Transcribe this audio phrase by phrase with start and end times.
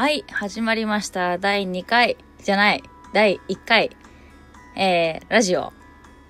[0.00, 1.36] はい、始まりました。
[1.36, 2.82] 第2回、じゃない、
[3.12, 3.90] 第1回、
[4.74, 5.74] えー、ラジオ、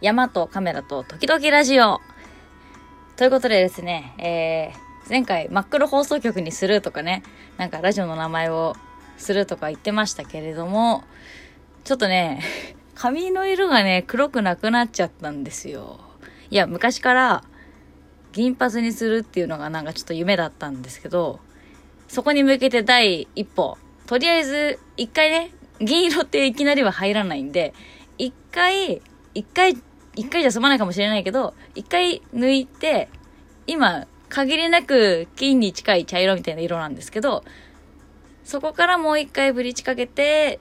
[0.01, 2.01] 山とカメラと時々ラジオ。
[3.15, 7.23] ということでですね、えー、前回真っ黒放送局にするとかね、
[7.59, 8.75] なんかラジオの名前を
[9.19, 11.05] するとか言ってましたけれども、
[11.85, 12.43] ちょっとね、
[12.97, 16.01] 髪の色がね、黒くなくなっちゃったんですよ。
[16.51, 17.45] いや、昔から
[18.33, 21.39] 銀髪にするっていうのがなんかちょっと夢だったんですけど、
[22.11, 23.79] そこに向けて第一歩。
[24.07, 27.73] とりあえず、一回ね、銀色っていきなりは入らないんで、
[28.19, 29.01] 一回、
[29.33, 29.77] 一回、
[30.17, 33.09] 一回じゃ済まないかもしれないけど、一回抜いて、
[33.69, 37.45] 今、限りなく金に近い茶色みたいな色なんですけど、
[38.43, 40.59] そこからもう一回ブリーチかけて、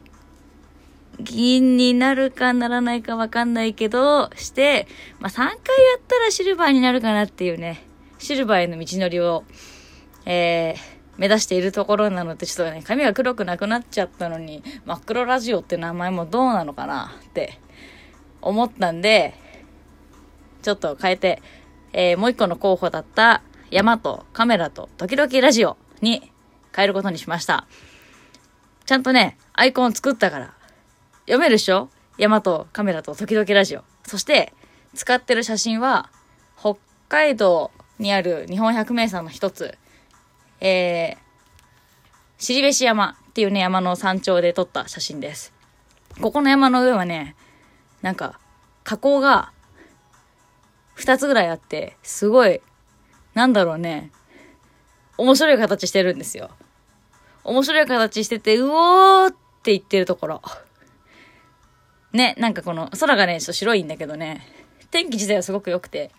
[1.20, 4.88] 銀になるかならないかわかんないけど、して、
[5.20, 5.55] まあ、3回や
[5.97, 7.84] ったらシルバーになるかなっていうね、
[8.20, 9.44] シルバーへの道のりを、
[10.27, 17.59] えー、目指しているところなので、ちょっとね、髪が黒くなくなっちゃったのに、真っ黒ラジオって名前もどうなのかなって
[18.42, 19.36] 思ったんで、
[20.61, 21.42] ちょっと変えて、
[21.92, 26.31] えー、もう一個の候補だった、山とカメラと時々ラジオに
[26.73, 27.67] 変えることにしました。
[28.86, 30.54] ちゃんとね、アイコン作ったから、
[31.26, 31.89] 読めるでしょ？
[32.17, 33.83] 山とカメラと時々ラジオ。
[34.04, 34.54] そして、
[34.95, 36.09] 使ってる写真は、
[36.58, 36.76] 北
[37.09, 39.78] 海道にある日本百名山の一つ、
[40.61, 41.17] えー、
[42.38, 45.53] 尻べし山っていうね、山の山頂で撮った写真です。
[46.21, 47.35] ここの山の上はね、
[48.02, 48.39] なんか、
[48.83, 49.52] 火口が、
[50.93, 52.61] 二つぐらいあって、すごい、
[53.33, 54.11] なんだろうね、
[55.17, 56.49] 面白い形してるんですよ。
[57.43, 60.41] 面白い形してて、うおーって言ってるところ。
[62.11, 64.45] ね、なんかこの、空がね、ちょっと白いんだけどね、
[64.91, 66.11] 天気自体はすごく良くて、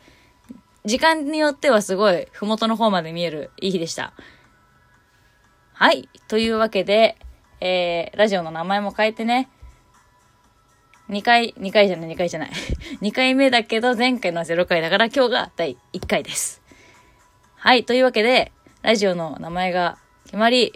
[0.85, 4.15] 時間によってはすごい、ふもとの方まで見えるいい日でした。
[5.75, 6.09] はい。
[6.29, 7.19] というわけで、
[7.61, 9.51] えー、ラジオの名前も変えてね、
[11.11, 12.51] 2回、2回じゃない、2回じゃない。
[13.03, 16.63] 2回目だけど、前回のは0回だから今日が第1回です。
[17.57, 17.85] はい。
[17.85, 20.73] というわけで、ラジオの名前が決まり、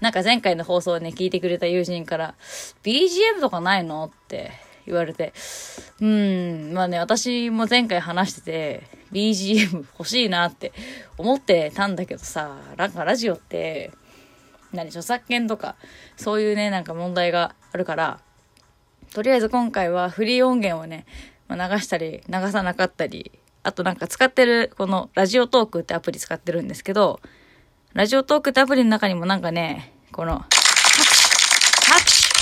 [0.00, 2.34] なんか前回の放送をね、聞いてくれた友人から、
[2.82, 4.52] BGM とかないのって
[4.88, 5.32] 言われて、
[6.00, 8.82] うん、まあね、私も前回話してて、
[9.12, 10.72] BGM 欲しいなって
[11.16, 13.92] 思ってたんだけどさ、なんかラジオって、
[14.72, 15.76] 何、著作権とか、
[16.16, 18.20] そういうね、なんか問題があるから、
[19.12, 21.06] とりあえず今回はフリー音源をね、
[21.48, 23.32] まあ、流したり、流さなかったり、
[23.62, 27.20] あとなんか使ってる、このラジオトークってアプリ使ってるんですけど、
[27.94, 30.44] ラジオトークってアプリの中にもなんかね、この、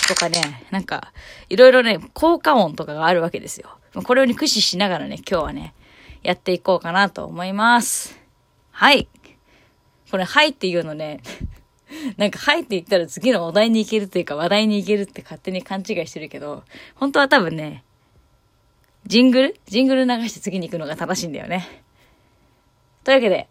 [0.06, 1.12] とかね、なんか、
[1.48, 3.68] いろいろね、効果音とかがあるわけですよ。
[4.04, 5.74] これを、ね、駆使しながらね、今日はね、
[6.22, 8.18] やっていこうかなと思います。
[8.70, 9.08] はい。
[10.10, 11.20] これ、はいっていうのね、
[12.16, 17.84] なんか、はいって言ったら次のお題に行けるというか話題に行けるって勝手に勘違いしてるけど、本当は多分ね、
[19.06, 19.60] ジングル？
[19.66, 21.84] ジングル流して次に行くのが正しいんだよね。
[23.04, 23.48] というわけで、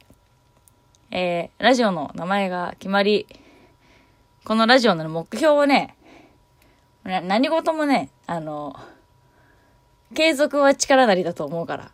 [1.11, 3.25] えー、ラジオの名前が決まり、
[4.43, 5.94] このラジオの目標をね、
[7.05, 8.75] 何事もね、あの、
[10.15, 11.91] 継続は力なりだと思うから、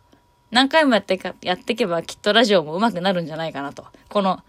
[0.50, 3.84] 何回もやってか、やっていけばきっとラジオも上手くなるんじゃないかなと。
[4.08, 4.40] この、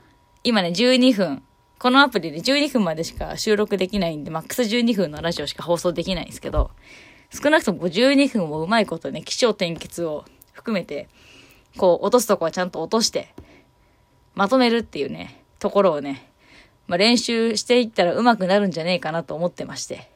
[0.45, 1.43] 今ね、12分、
[1.79, 6.71] このアプリで12分までしか収録できないんで、マックス12分のラジオしか放送できないんですけど、
[7.29, 11.09] 少なくとも12分をうまいことね、気象転結を含めて、
[11.77, 13.33] こう、落とすとこはちゃんと落として、
[14.33, 16.31] まとめるっていうね、ところをね、
[16.87, 20.12] まあ、練習していったら上手くなるんじゃねえかなと思ってまして。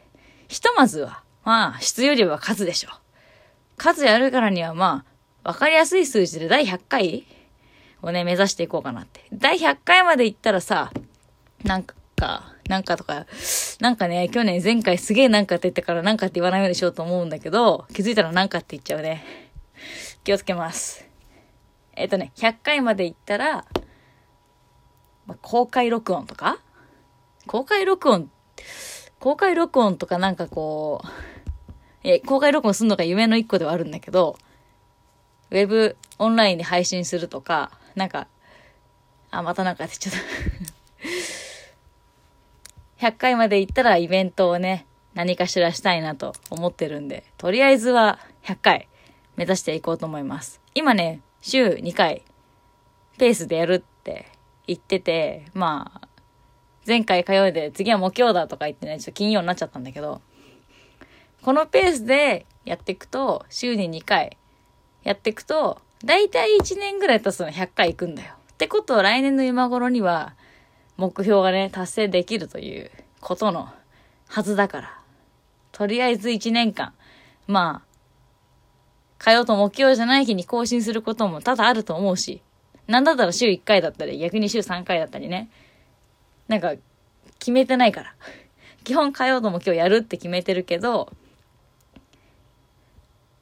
[0.47, 2.89] ひとまずは、まあ、質よりは数でしょ。
[3.77, 5.05] 数やるからにはま
[5.43, 7.25] あ、わかりやすい数字で第100回
[8.01, 9.25] をね、目指していこうかなって。
[9.33, 10.91] 第100回まで行ったらさ、
[11.63, 11.95] なんか、
[12.67, 13.25] なんかとか、
[13.79, 19.23] なんかね、去年前回すげえなんかって言ったからなんかって言わないようにしようと思うんだけど、気づいたらなんかって言っちゃうね。
[20.23, 21.05] 気をつけます。
[21.95, 23.65] えっ、とね、100回まで行ったら、
[25.25, 26.59] まあ、公開録音とか？
[27.47, 28.63] 公開録音って、
[29.19, 31.07] 公開録音とかなんかこう、
[32.03, 34.37] え、公開録音するのが夢の一個ではあるんだけど、
[35.49, 38.27] ウェブオンラインで配信するとか、なんか、
[39.31, 40.19] あ、またなんかってちゃった。
[43.07, 48.87] 100回まで行ったらイベントをね、何かしらしたいなと思ってるんで、とりあえずは100回
[49.35, 50.61] 目指していこうと思います。
[50.75, 52.23] 今ね、週2回
[53.17, 54.31] ペースでやるって
[54.67, 56.06] 言ってて、まあ、
[56.87, 60.21] 前回火曜で次は木曜だとか言ってね、ちょっと金曜になっちゃったんだけど、
[61.41, 64.37] このペースでやっていくと、週に2回
[65.03, 68.35] やっていくと、だいたい1年ぐらい経つの100回行くんだよ。
[68.53, 70.35] ってことは来年の今頃には、
[70.95, 72.89] 目標がね、達成できるという
[73.19, 73.69] ことの
[74.27, 75.01] はずだから。
[75.73, 76.93] とりあえず1年間、
[77.47, 77.87] まあ、
[79.17, 82.41] 火曜と木曜じゃない日に更新することも多々あると思うし、
[82.87, 85.49] なんだったら週1回だったり、逆に週3回だったりね。
[86.47, 86.73] なんか、
[87.39, 88.15] 決めてないから。
[88.83, 91.11] 基本火曜とも今日やるって決めてるけど、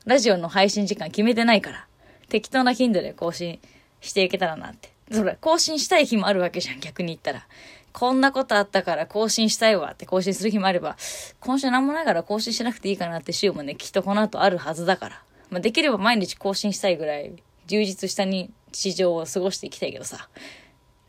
[0.05, 1.87] ラジオの配信時間決めてないから、
[2.29, 3.59] 適当な頻度で更新
[4.01, 4.89] していけたらなって。
[5.11, 7.47] それ、更新したい日もあるわけじゃん、逆に言ったら。
[7.95, 10.97] こんなことあったから更新したいわって更新する日もあれば、
[11.39, 15.23] 今週何もないから更新しなくていいかなって週もね、きっとこの後あるはずだから。
[15.49, 17.31] まあ、できれば毎日更新したいぐらい、
[17.67, 18.51] 充実した日
[18.93, 20.27] 常を過ごしていきたいけどさ。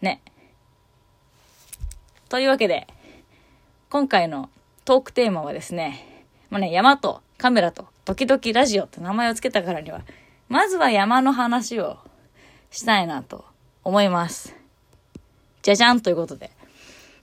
[0.01, 0.23] ね。
[2.29, 2.89] というわけで、
[3.89, 4.51] 今回の
[4.85, 10.03] トークテーマはですね、まあね、山とカメラと時々ラジオって名前を付けたからには、
[10.49, 11.99] まずは山の話を
[12.71, 13.45] したいなと
[13.85, 14.57] 思います。
[15.63, 16.51] じゃじゃんということで。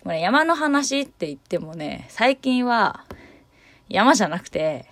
[0.05, 3.05] もうね、山の話って言ってもね、最近は
[3.89, 4.85] 山じゃなくて、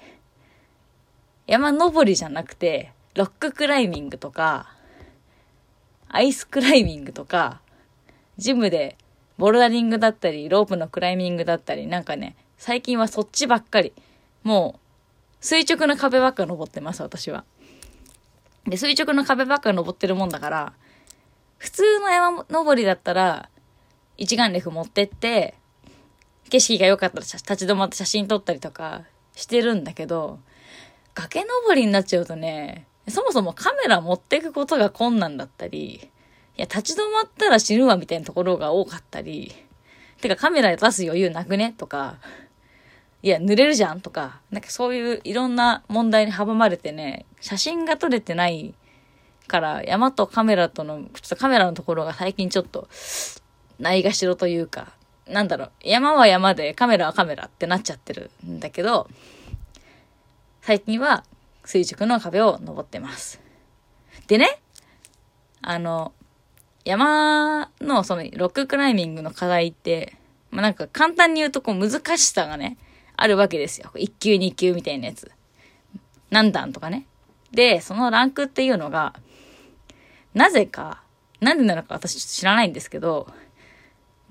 [1.48, 4.74] 山登りじゃなくて、ロッククライミングとか、
[6.10, 7.62] アイスクライミングとか、
[8.38, 8.98] ジムで
[9.42, 13.92] ボルダリングだったり、ロープのクライミングだったり、なんかね、最近はそっちばっかり。
[14.44, 17.44] もう、垂直の壁ばっか登ってます、私は。
[18.68, 20.74] で、垂直の壁ばっか登ってるもんだから、
[21.58, 23.50] 普通の山登りだったら、
[24.16, 25.56] 一眼レフ持ってって、
[26.52, 29.06] 景色が良かったら立ち止まって写真撮ったりとか
[29.36, 30.38] してるんだけど、
[31.16, 36.12] 崖登りになっちゃうとね、そもそもカメラ持ってくことが困難だったり、
[36.62, 39.54] や、立ち止まったら死ぬわみたいなところが多かったり、
[40.22, 41.74] てかカメラ出す余裕なくね？
[41.78, 42.18] とか、
[43.24, 48.74] いや、濡れるじゃんとか、なんかそういういろんな問題に阻まれてね、写真が撮れてない
[49.48, 52.88] から、山とカメラとの、ちょっとカメラのところが最近ちょっと、
[53.80, 54.94] ないがしろというか、
[55.28, 59.10] なんだろう、山は山でカメラはカメラってなっちゃってるんだけど、
[60.62, 61.24] 最近は
[61.66, 63.40] 垂直の壁を登ってます。
[64.28, 64.62] でね、
[65.62, 66.14] あの、
[66.86, 70.18] 山のそのロッククライミングの課題って、
[70.50, 72.78] まあ、なんか簡単に言うとこう難しさがね、
[73.16, 73.92] あるわけですよ。
[73.95, 75.31] 1級2級みたいなやつ。
[76.30, 77.06] 何段とかね。
[77.51, 79.13] で、そのランクっていうのが、
[80.33, 81.04] なぜか、
[81.39, 83.28] なんでなのか私ちょっと知らないんですけど、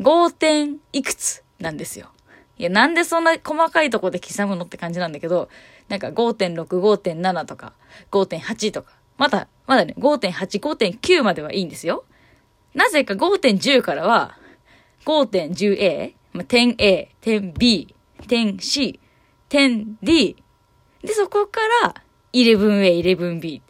[0.00, 2.10] 5点いくつなんですよ。
[2.58, 5.48] いや、なんでそんな細かいとこで刻むのって感じなんだけど、
[5.88, 7.74] なんか5.6、5.7とか、
[8.10, 12.04] 5.8とか、まだ、まだね、5.8、5.9まではいいんですよ。
[12.74, 14.36] なぜか5.10からは、
[15.04, 16.14] 5.10A、
[16.46, 17.94] 点 A、点 B、
[18.28, 19.00] 点 C、
[19.48, 20.36] 点 D。
[21.02, 21.94] で、そこから、
[22.32, 23.62] 11A、11B、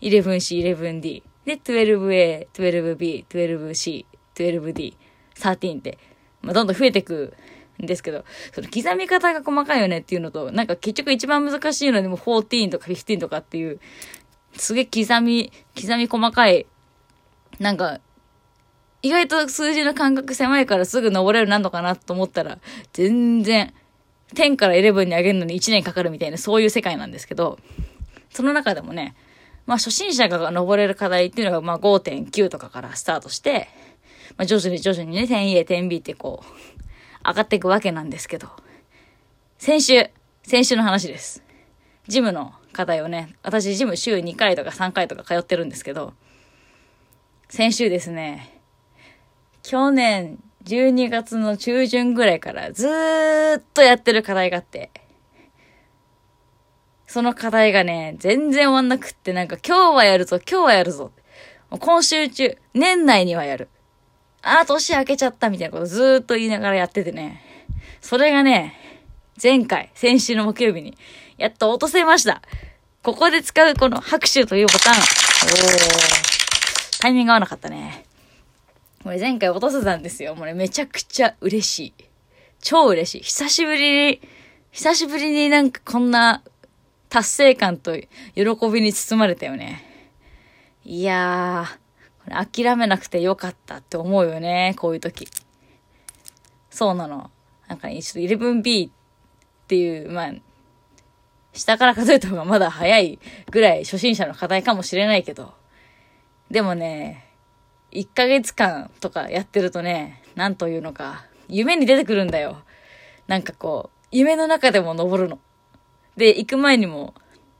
[0.00, 1.22] 11C、11D。
[1.44, 4.04] で、12A、12B、12C、
[4.34, 4.94] 12D。
[5.36, 5.98] 13って、
[6.42, 7.34] まあ、どんどん増えてく
[7.82, 13.80] んですけど、その刻み方が細かいよねっていうのと、なんか結局一番難しいのでも14とか15とかっていう、
[14.54, 16.66] すげえ刻み、刻み細かい、
[17.58, 18.00] なんか、
[19.06, 22.58] 意外と数字の感覚狭いからすぐ登れるなんのかなと思ったら、
[22.92, 23.72] 全然、
[24.34, 27.60] 10から11に上げるのに1年かかるみたいな、そういう世界なんですけど、
[28.30, 29.14] その中でもね、
[29.64, 33.68] まあ初心者が登れる課題っていうのがまあ5.9とかからスタートして、
[34.36, 38.48] まあ、徐々に徐々にね、点 A、点 B ってこう、上がっていくわけなんですけど、
[39.58, 40.10] 先週、
[40.42, 41.44] 先週の話です。
[42.08, 46.12] ジムの課題をね、私ジム週2回とか3回とか通ってるんですけど、
[47.48, 48.55] 先週ですね、
[49.68, 54.92] 去年12月の中旬ぐらいからずーっとやってる課題があって、
[57.08, 61.10] その課題がね、全然終わんなくって、なんか今日はやるぞ、今日はやるぞ。
[61.80, 63.68] 今週中、年内にはやる。
[64.40, 67.42] ああ、年明けちゃったみたいなことずーっと言いながらやっててね。
[68.00, 68.76] それがね、
[69.42, 70.96] 前回、先週の木曜日に、
[71.38, 72.40] やっと落とせました。
[73.02, 74.94] ここで使うこの拍手というボタン。
[74.94, 75.00] おー。
[77.00, 78.05] タイミング合わなかったね。
[79.06, 80.34] これ前回落とせたんですよ。
[80.34, 81.94] もうね、めちゃくちゃ嬉しい。
[82.60, 83.22] 超嬉しい。
[83.22, 84.20] 久しぶりに、
[84.72, 86.42] 久しぶりになんかこんな
[87.08, 88.04] 達成感と喜
[88.68, 89.84] びに包まれたよね。
[90.84, 95.28] いやー、諦めなくてよかったって思うよね、こういう時。
[96.68, 97.30] そうなの。
[97.68, 98.92] なんか、ちょっと 11B っ
[99.68, 100.32] ていう、まあ、
[101.52, 103.20] 下から数えた方がまだ早い
[103.52, 105.54] ぐらい初心者の課題かもしれないけど、
[106.50, 107.25] でもね、
[107.96, 112.62] 1ヶ月間とかやってるとね、なんというのか、夢に出てくるんだよ。
[113.26, 115.38] なんかこう、夢の中でも登るの。
[116.16, 117.14] で、行く前にも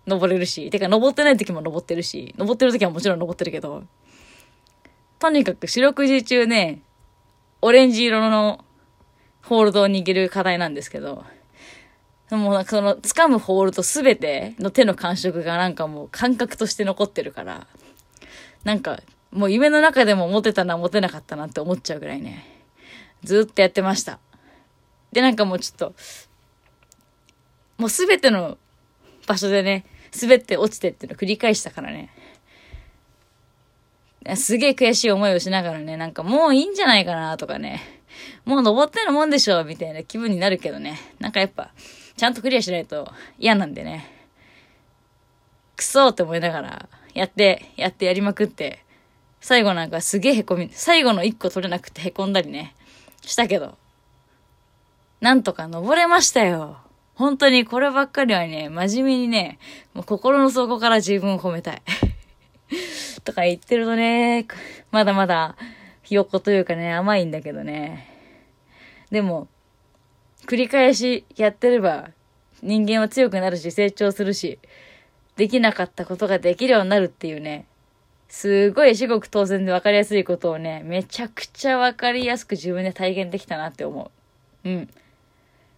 [0.06, 3.84] 登れるし、てか登ってない時も登ってるし、登ってる時はもちろん登ってるけど、
[5.18, 6.82] とにかく四六時中ね、
[7.62, 8.64] オレンジ色の
[9.42, 11.24] ホールドを握る課題なんですけど、
[12.30, 17.66] もうなんかその掴むホールドすべての手の感触がなんかもう感覚として残ってるから、
[18.64, 19.00] なんか
[19.36, 22.44] もう夢の中でも持てたな持てなかったなって思っちゃうぐらいね、
[23.22, 24.18] ずっとやってました。
[25.12, 25.94] で、なんかもうちょっと、
[27.76, 28.56] もうすべての
[29.26, 29.84] 場所でね、
[30.18, 32.10] 滑って落ちてっていうのを繰り返したからね。
[34.36, 37.82] すげえ悔しい思いをしながらね、なんかもういいんじゃないかなとかね、
[38.46, 41.70] もう登ってるもんでしょみたいな気分になるけどね、なんかやっぱ、
[42.16, 44.10] ちゃんとクリアしないと嫌なんでね、
[45.76, 48.85] くそーって思いながら、やって、やってやりまくって、
[49.46, 52.74] 最後なんかすげえ凹み、最後の一個取れなくて凹んだりね、
[53.20, 53.78] したけど、
[55.20, 56.78] なんとか登れましたよ。
[57.14, 59.60] 本当にこればっかりはね、真面目にね、
[59.94, 61.82] もう心の底から自分を褒めたい。
[63.22, 64.48] とか言ってるとね、
[64.90, 65.54] まだまだ
[66.02, 68.08] ひよこというかね、甘いんだけどね。
[69.12, 69.46] でも、
[70.46, 72.10] 繰り返しやってれば
[72.64, 74.58] 人間は強くなるし成長するし、
[75.36, 77.66] できなかったことができるようになるっていうね、
[78.28, 84.10] すごい至極当然で分かりやすいことをね、めちゃくちゃ分かりやすく自分で体験できたなって思
[84.64, 84.68] う。
[84.68, 84.88] うん。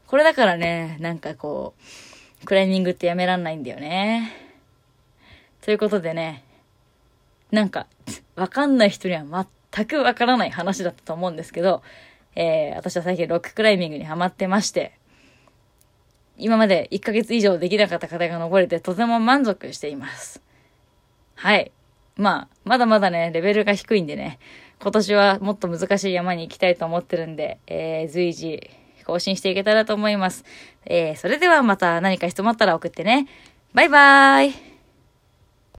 [0.07, 1.75] これだからね、なんかこ
[2.43, 4.33] う、クライミングってやめらんないんだよね。
[5.61, 6.45] ということでね、
[7.51, 7.87] なんか、
[8.37, 11.83] わかんない人には全くわからない話だったと思うんですけど、
[12.35, 14.93] えー、私は最近ロッククライミングにハマってまして、
[16.39, 20.41] 今まで1ヶ月以上できなかった方が登れてとても満足しています。
[21.35, 21.73] はい。
[22.19, 24.39] まあ、まだまだね、レベルが低いんでね、
[24.83, 28.71] 今年はもっと難しい山に行きたいと思ってるんで、えー、随時、
[29.07, 30.45] 更新していけたらと思います。
[30.85, 33.27] えー、それではまた何か質問あったら送ってね。
[33.73, 34.68] バイバーイ